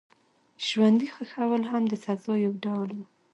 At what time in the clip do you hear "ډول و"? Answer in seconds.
2.65-2.99